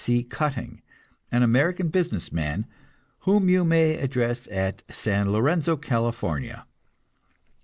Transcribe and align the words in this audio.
C. 0.03 0.23
Cutting, 0.23 0.81
an 1.31 1.43
American 1.43 1.89
business 1.89 2.31
man, 2.31 2.65
whom 3.19 3.49
you 3.49 3.63
may 3.63 3.97
address 3.97 4.47
at 4.49 4.81
San 4.89 5.31
Lorenzo, 5.31 5.77
California. 5.77 6.65